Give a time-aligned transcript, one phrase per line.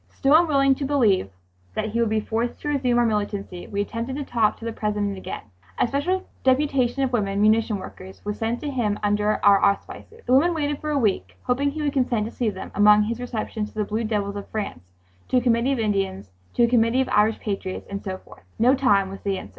[0.09, 1.29] Still unwilling to believe
[1.75, 4.73] that we would be forced to resume our militancy we attempted to talk to the
[4.73, 5.43] President again
[5.77, 10.23] A special deputation of women munition workers was sent to him under our auspices.
[10.25, 13.19] The women waited for a week, hoping he would consent to see them among his
[13.19, 14.91] receptions—to the Blue Devils of France,
[15.27, 18.41] to a Committee of Indians, to a Committee of Irish Patriots, and so forth.
[18.57, 19.49] "No time," was the answer.